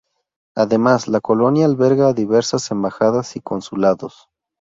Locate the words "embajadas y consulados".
2.71-4.29